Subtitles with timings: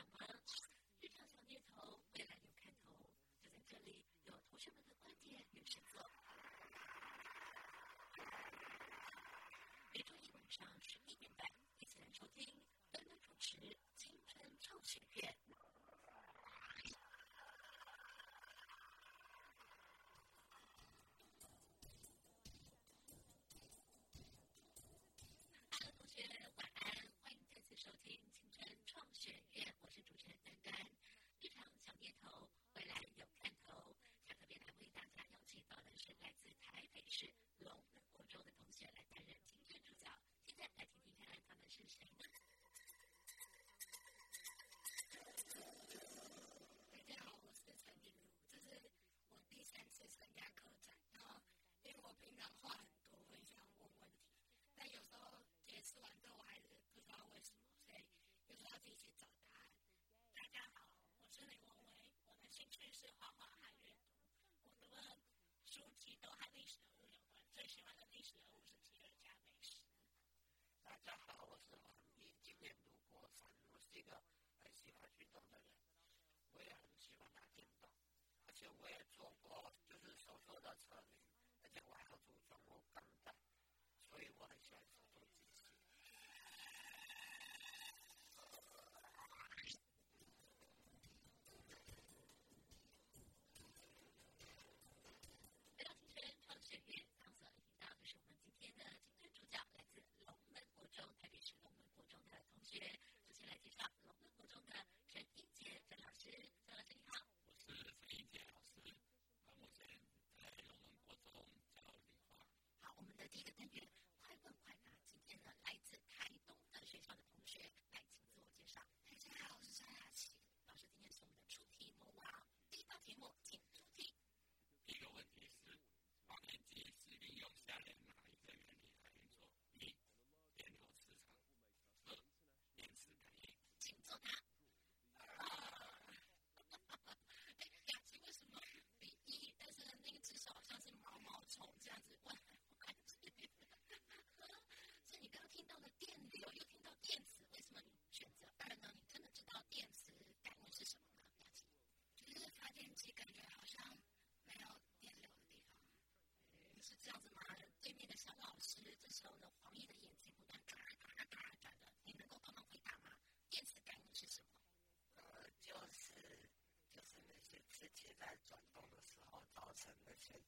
[0.00, 0.29] and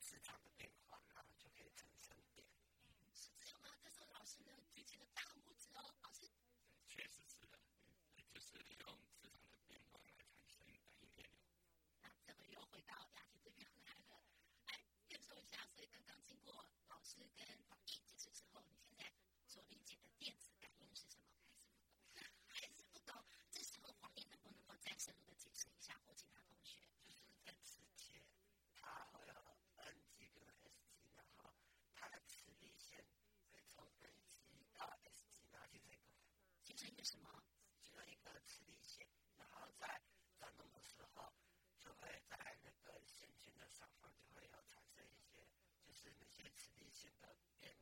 [0.00, 2.46] 磁场的变化，然后就可以产生电。
[2.84, 3.68] 嗯，是这样吗？
[3.82, 6.30] 但是老师呢，举起了大拇指哦，老师。
[6.88, 7.31] 确实。
[37.02, 37.42] 什么，
[37.82, 39.06] 提了一个磁力线，
[39.36, 40.00] 然后在
[40.38, 41.32] 转动的时候，
[41.80, 45.48] 就会在那个线圈的上方就会有产生一些，
[45.82, 47.74] 就是那些磁力线的变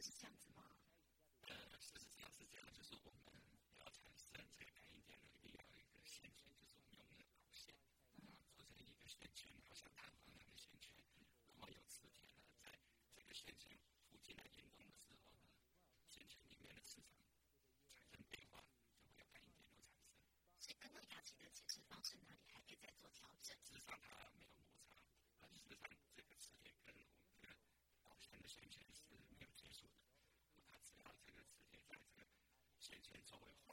[0.00, 0.64] 是这样子吗？
[1.42, 3.36] 呃，事是这样，是这样，就是我们
[3.76, 7.74] 要产生这个感应电流，一定要一个线圈，就是我们用的导线，
[8.16, 10.96] 然后做成一个线圈，然后像弹簧那个线圈，
[11.52, 12.80] 然后有磁铁呢，在
[13.12, 13.76] 这个线圈
[14.08, 15.44] 附近来运动的时候呢，
[16.08, 17.20] 线圈里面的磁场
[17.92, 18.64] 产生变化，
[19.04, 20.16] 就会有感应电流产生。
[20.60, 22.19] 所以刚刚雅琪的解释方式。
[32.90, 33.69] 这钱交不了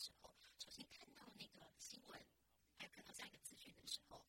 [0.00, 2.18] 时候，首先看到那个新闻，
[2.78, 4.24] 还有看到这样一个资讯的时候。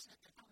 [0.00, 0.49] second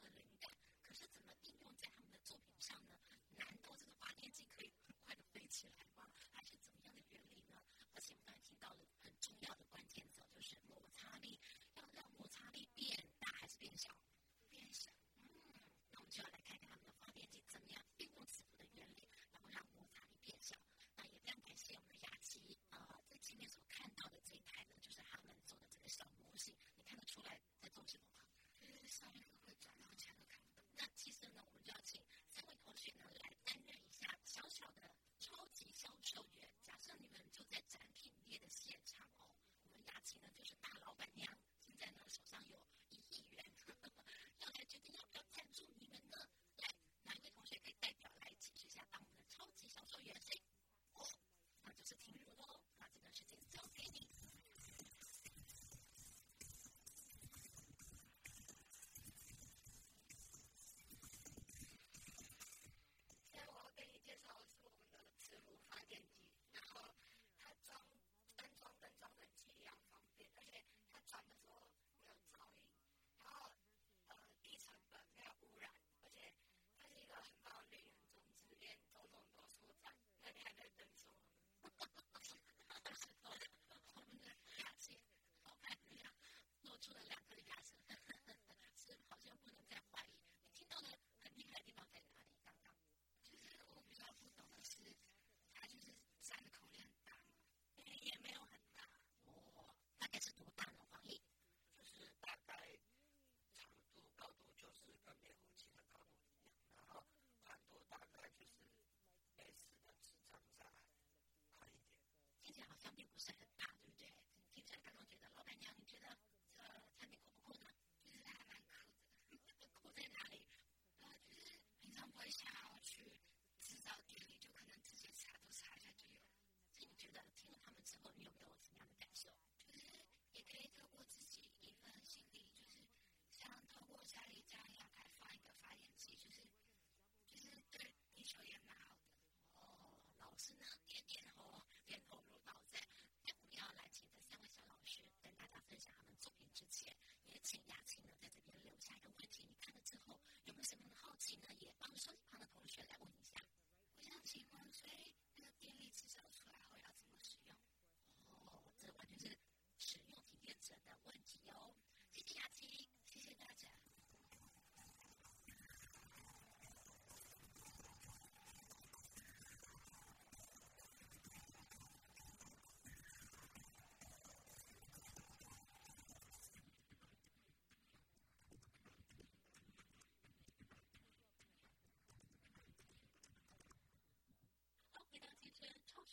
[112.58, 113.47] 点好像并不算。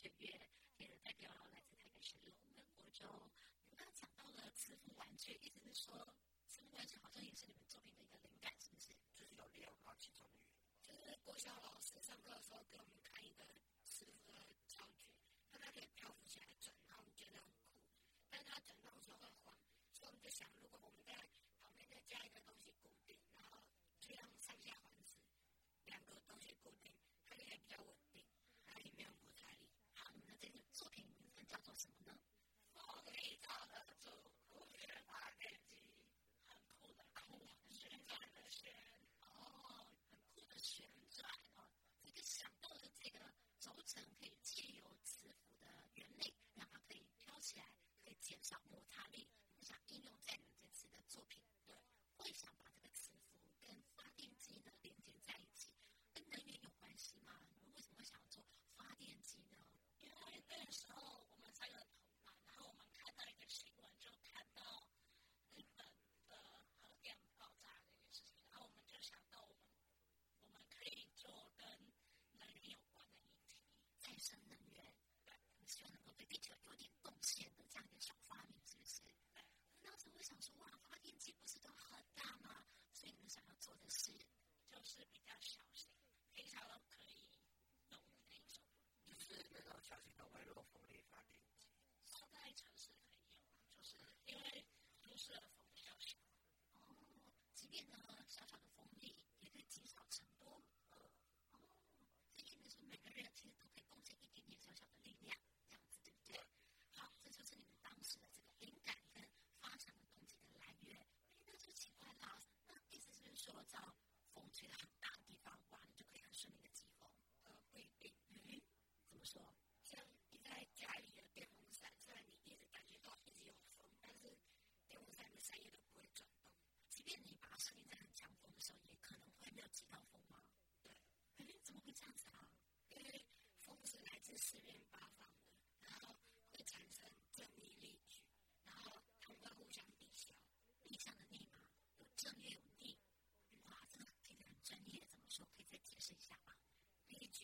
[0.06, 0.40] 月月，
[0.78, 3.10] 也代表来自台北市龙门国中。
[3.64, 6.14] 你们刚讲到了磁浮玩具，意思是说
[6.48, 8.94] 磁浮玩具好像也是你们作品的一个灵感，是不是？
[9.16, 10.62] 就是有利用到其中的原因。
[10.84, 12.78] 就是国小老师上课的时候给
[44.20, 47.66] 可以借由磁浮的原理让它可以飘起来
[48.04, 49.28] 可以减少摩擦力。
[84.98, 85.92] 是比较小心
[86.34, 86.85] 非常的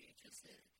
[0.01, 0.70] you to serve.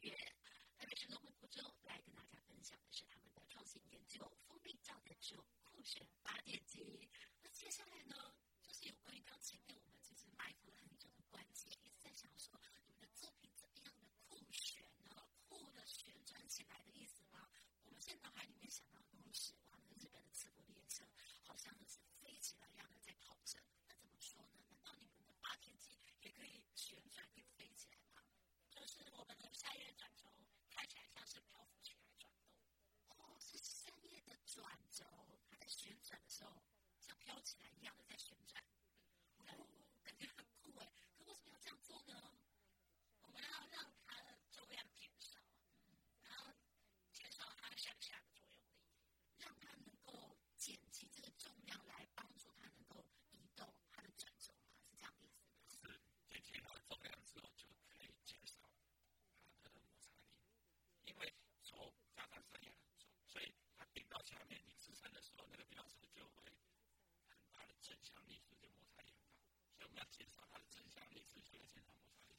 [0.00, 0.16] 月，
[0.78, 7.08] 特别是龙门福州来跟大家分享的是他们的创新研究，蜂蜜酵的酒酷选发电机。
[7.42, 8.14] 那接下来呢，
[8.62, 15.10] 就是有关于刚才我们就是埋伏了很久的关机，一直在想说你们的作品怎么样的酷选呢？
[15.48, 17.48] 酷的旋转起来的意思吗？
[17.84, 18.55] 我们现在还。
[37.06, 38.60] 像飘起来一样的在旋转，
[39.36, 39.54] 我感
[40.18, 40.90] 觉很酷哎！
[41.16, 42.32] 可为什么要这样做呢？
[43.22, 43.95] 我们要让。
[69.96, 72.36] 要减少它的正向力，是需要减少摩擦力。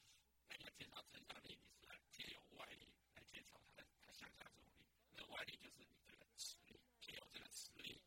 [0.48, 4.86] 那要减少正向力，你是来借由外力来减少它的它向下作用力。
[5.16, 8.00] 那外力就是你这个磁力，借由这个磁力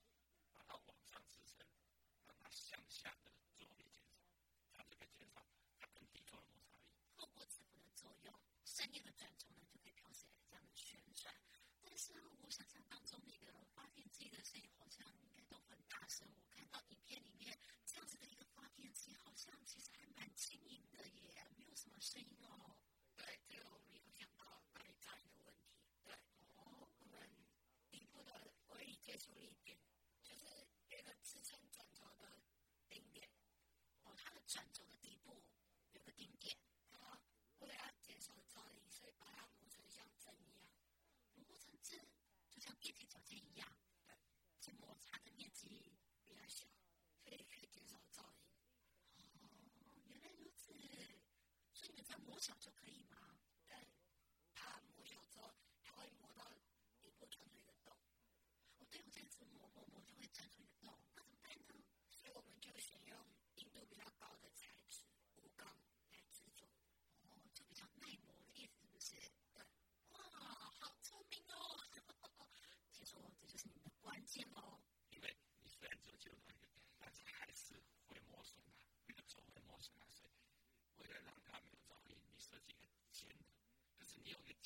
[0.54, 1.66] 把它往上支撑，
[2.26, 4.22] 让它向下的作用力减少，
[4.72, 5.44] 它这个减少
[5.80, 6.94] 它跟地球的摩擦力。
[7.16, 8.32] 透过磁浮的作用，
[8.64, 11.34] 身体的转轴呢就可以飘起来这样的旋转。
[11.82, 12.69] 但是我想。
[52.58, 53.19] 就可以吗？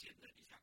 [0.04, 0.53] kid that he's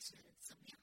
[0.00, 0.79] to submit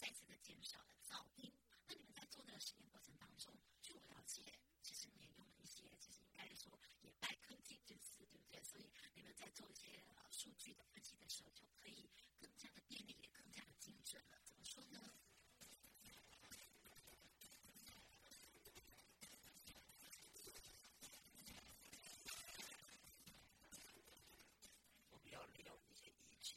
[0.00, 1.52] 再次的减少了噪音。
[1.86, 4.40] 那你们在做的实验过程当中，据我了解，
[4.82, 8.62] 其实你也用了一些，其实应该说也拜科技之赐，对不对？
[8.64, 12.08] 所以你们在做一些呃数据的分析的时候，就可以
[12.40, 14.40] 更加的便利，也更加的精准了。
[14.46, 15.12] 怎么说呢？
[25.10, 26.56] 我们要利用一些仪器，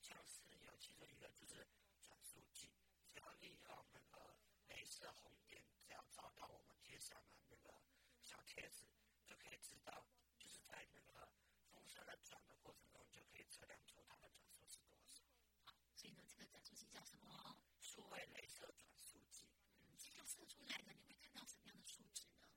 [0.00, 1.66] 像是有其中一个就是
[2.02, 2.70] 转速计，
[3.12, 4.36] 只要利用那个
[4.68, 7.74] 镭射红点，只要照到我们贴上的那个
[8.22, 8.84] 小贴纸，
[9.26, 10.06] 就可以知道，
[10.38, 11.28] 就是在那个
[11.72, 15.22] 风扇在转的过程中，就可以测量出它的转速是多少。
[15.64, 17.56] 好，所以呢，这个转速计叫什么？
[17.80, 19.46] 数位镭射转速计。
[19.82, 22.48] 嗯，这样测出来的，你会看到什么样的数值呢？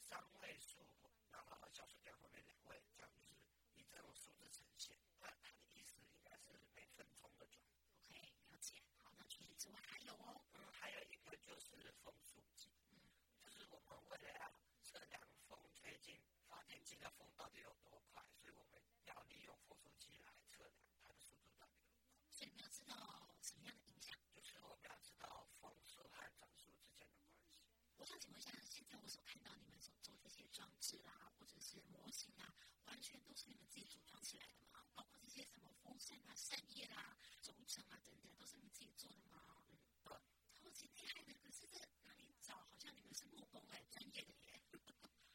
[0.00, 0.86] 三位数，
[1.32, 3.34] 然后小数点后面两位，这样就是
[3.74, 4.96] 以这种数字呈现。
[5.20, 7.60] 那它的意思应该是每分钟的转。
[8.08, 8.80] OK，了解。
[9.02, 10.40] 好，那除此之外还有哦。
[10.54, 13.00] 嗯，还有一个就是风速计，嗯，
[13.42, 22.10] 就是我们为了要测量风吹进发电机的风到底有多快，所以我们要利用风速计来测量它的速度到底有多快。
[22.30, 22.94] 所以你要知道
[23.42, 24.16] 什么样的影响。
[24.32, 27.58] 就是我们要知道风速和转速之间的关系。
[27.96, 34.84] 我想请问一下，现在我所看到你们所做这些装置啊，或者是模型啊，完全都是你们自己组装起来的吗？
[34.94, 37.54] 包括这些什么风扇啊、扇叶啦、承
[37.90, 39.62] 啊等等，都是你们自己做的吗？
[39.68, 40.14] 嗯，对。
[40.52, 42.54] 超级厉害的，可是这哪里找？
[42.56, 44.62] 好像你们是木工哎，专业的耶。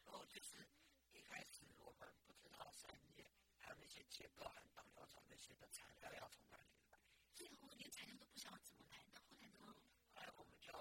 [0.03, 0.69] 然后就是
[1.11, 3.25] 一开始我们不知道扇叶
[3.57, 6.99] 还有那些结构和导流槽那些的材料要从哪里来。
[7.33, 9.75] 最后连材料都不晓得怎么来，那后来呢？
[10.13, 10.71] 后来我们就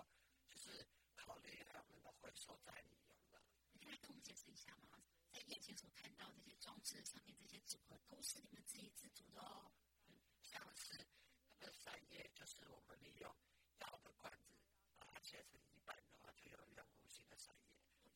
[0.48, 3.40] 就是考虑他们的回收再利用了。
[3.72, 5.00] 你可以跟我们解释一下吗？
[5.32, 9.72] 在眼前所看到这些装置上面这些组合，都是你们自己自组的哦。
[10.08, 11.06] 嗯，像是
[11.48, 13.34] 那个扇叶，就是我们利用
[13.78, 14.54] 药的罐子
[14.98, 17.70] 把它切成一半的话，就有圆弧形的扇叶。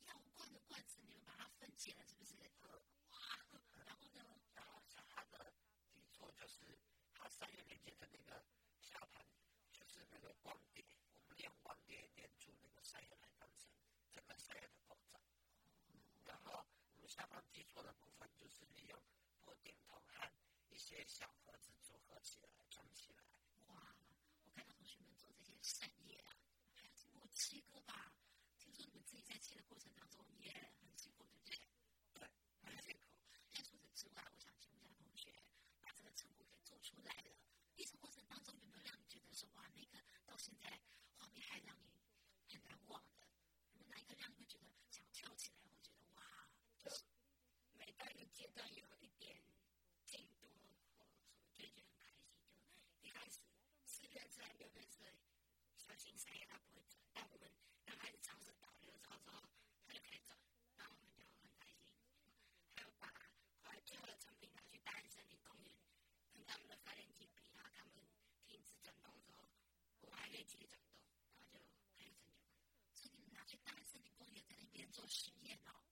[0.04, 2.34] 药罐的罐子，你们把它分解了，是不是？
[3.08, 3.18] 哇，
[3.86, 4.20] 然后呢？
[4.54, 5.52] 然后像它的
[5.92, 6.78] 底座就是
[7.14, 8.44] 它扇叶连接的那个
[8.80, 9.24] 下盘，
[9.72, 10.84] 就是那个光碟，
[11.22, 13.70] 我们利用光碟连住那个扇叶来当成
[14.12, 15.20] 整个扇叶的构造。
[16.24, 17.08] 然后我们
[17.74, 19.02] 下方基座的部分就是利用
[19.42, 20.30] 破点筒和
[20.70, 23.18] 一些小盒子组合起来装起来。
[23.66, 23.96] 哇，
[24.44, 26.36] 我看到同学们做这些扇叶啊，
[26.72, 28.12] 还要经过切割吧？
[28.60, 31.58] 听说你们自己在切的过程当中也很辛苦，对不对？
[32.14, 32.30] 对，
[32.62, 33.08] 很辛苦。
[33.50, 35.34] 但除此之外，我想请问一下同学，
[35.82, 37.34] 把这个成果给做出来了，
[37.74, 40.70] 历程过程当中有没有让你觉得说哇，那个到现在
[41.18, 41.98] 画面还让你
[42.54, 43.26] 很难忘的？
[43.72, 45.82] 有哪一个让你会觉得想跳起来，会觉得哇？
[45.82, 45.83] 就是每到一
[48.54, 49.36] 个阶段有一点
[50.04, 51.04] 进度，或者说
[51.54, 52.30] 就觉得很开心。
[53.02, 53.40] 就一开始
[53.84, 55.02] 四片色、六片色，
[55.76, 57.50] 小型扇叶它不会转，但我们
[57.84, 59.42] 让孩子尝试导流之后，之后
[59.86, 60.38] 它就可以转，
[60.76, 61.82] 然后我们就很开心。
[62.76, 63.08] 还有把
[63.62, 65.74] 后来最后的成品拿去大安森林公园，
[66.32, 67.92] 跟他们的发电机比，然后他们
[68.46, 69.50] 停止转动之后，
[70.02, 70.94] 我还可以继续转动，
[71.38, 72.46] 然后就很有成就感。
[72.94, 75.82] 所以你们拿去大安森林公园在那边做实验哦。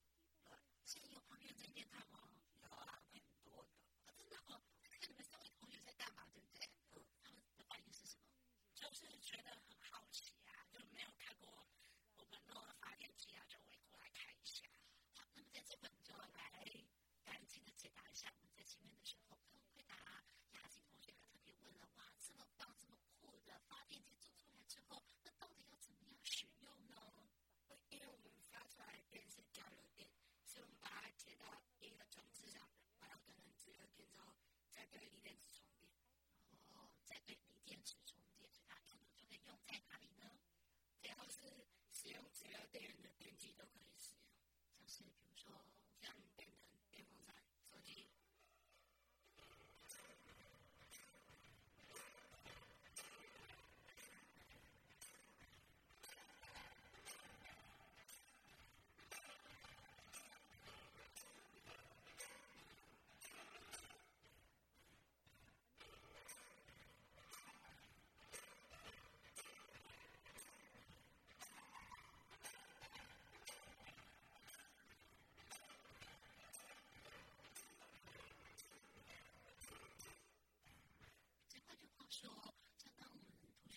[0.43, 2.19] 对，现在有旁边在那边看吗？
[2.61, 3.69] 有啊，很多的。
[4.05, 6.67] 啊，真的哦，看你们三位同学在干嘛，对不对？
[6.93, 8.23] 嗯，他们的反应是什么？
[9.33, 9.62] 就
[42.73, 44.25] てるんだっていう自動化ですね。
[44.73, 45.32] さすがに。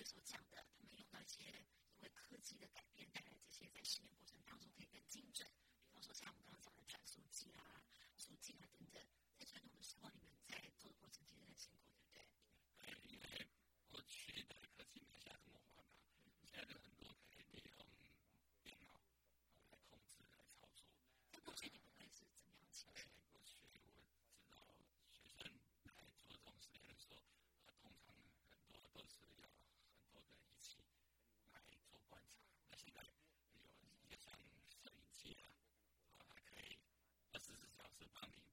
[0.06, 1.42] 所讲的他们用到一些
[1.96, 4.24] 因为科技的改变带来这些在实验过
[32.96, 33.04] 的，
[33.54, 34.32] 有也像
[34.68, 35.44] 摄影机啊，
[36.18, 36.78] 啊，还可以
[37.32, 38.45] 二十四小时帮你。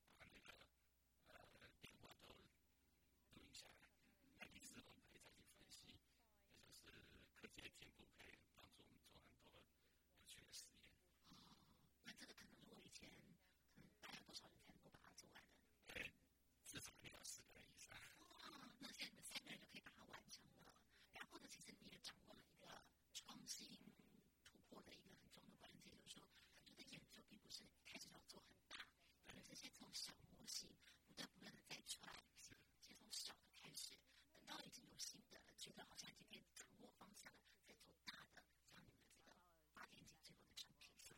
[29.73, 30.69] 从小模型
[31.07, 33.97] 不断不断的在穿，先从小的开始，
[34.31, 39.35] 等到已经有新的了，觉得好像今天掌握方向了，再做大的，像你们这个
[39.73, 41.15] 发电机最后的产品，就。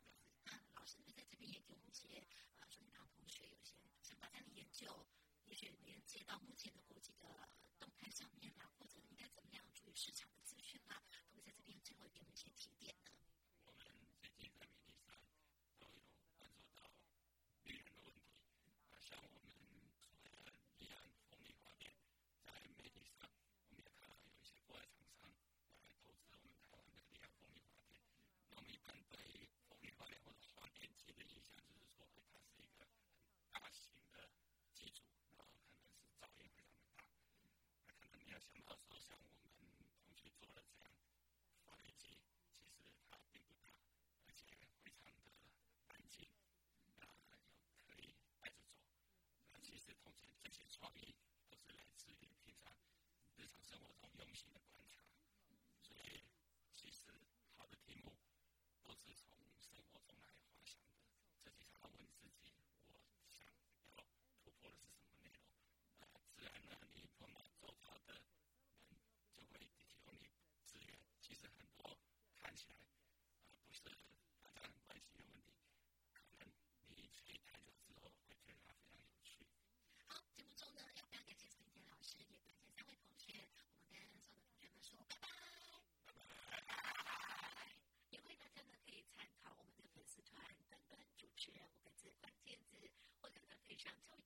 [0.75, 2.19] 老师呢在这边也给我们一些
[2.59, 5.05] 啊，说你让同学有一些想法在研究，
[5.45, 7.44] 也去连接到目前的国际的。
[93.85, 94.24] can't tell